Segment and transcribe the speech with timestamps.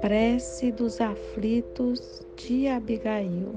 [0.00, 3.54] Prece dos aflitos de Abigail.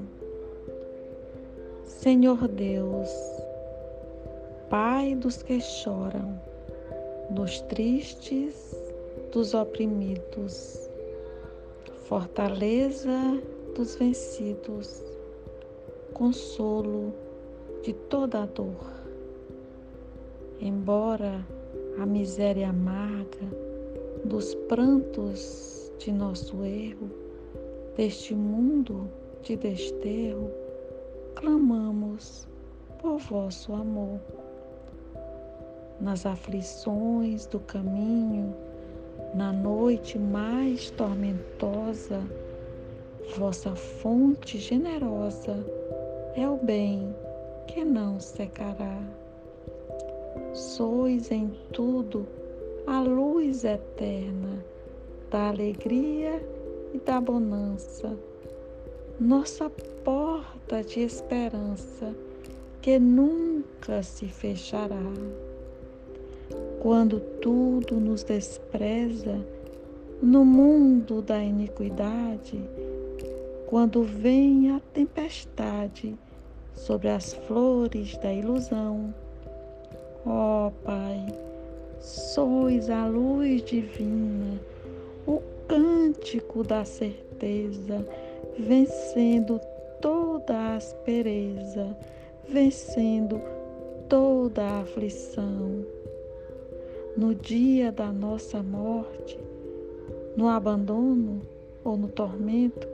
[1.84, 3.08] Senhor Deus,
[4.68, 6.40] Pai dos que choram,
[7.30, 8.76] dos tristes,
[9.32, 10.90] dos oprimidos,
[12.08, 13.40] fortaleza
[13.74, 15.02] dos vencidos,
[16.12, 17.12] consolo
[17.82, 18.98] de toda a dor.
[20.60, 21.46] Embora
[22.00, 23.46] a miséria amarga
[24.24, 27.10] dos prantos de nosso erro,
[27.96, 29.10] deste mundo
[29.42, 30.50] de desterro,
[31.34, 32.46] clamamos
[33.00, 34.20] por vosso amor.
[36.00, 38.54] Nas aflições do caminho,
[39.34, 42.22] na noite mais tormentosa,
[43.36, 45.56] vossa fonte generosa
[46.36, 47.12] é o bem
[47.66, 49.02] que não secará.
[50.52, 52.26] Sois em tudo
[52.86, 54.64] a luz eterna
[55.30, 56.42] da alegria
[56.94, 58.16] e da bonança,
[59.20, 59.70] nossa
[60.04, 62.14] porta de esperança
[62.80, 65.12] que nunca se fechará.
[66.80, 69.38] Quando tudo nos despreza
[70.22, 72.58] no mundo da iniquidade,
[73.66, 76.16] quando vem a tempestade
[76.72, 79.12] sobre as flores da ilusão,
[80.28, 81.26] ó oh, Pai,
[82.00, 84.60] sois a luz divina
[85.26, 88.06] o cântico da certeza,
[88.58, 89.60] vencendo
[90.00, 91.96] toda a aspereza,
[92.48, 93.40] vencendo
[94.08, 95.84] toda a aflição.
[97.16, 99.38] No dia da nossa morte,
[100.36, 101.42] no abandono
[101.84, 102.86] ou no tormento,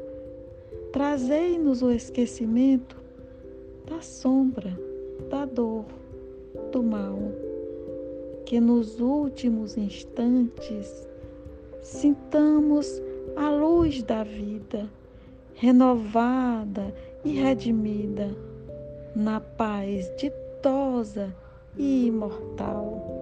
[0.93, 2.97] trazei-nos o esquecimento
[3.87, 4.79] da sombra,
[5.29, 5.85] da dor,
[6.73, 7.19] do mal,
[8.45, 11.09] que nos últimos instantes
[11.83, 13.03] sintamos
[13.37, 14.89] a luz da vida,
[15.55, 18.35] renovada e redimida,
[19.15, 21.35] na paz ditosa
[21.77, 23.14] e imortal.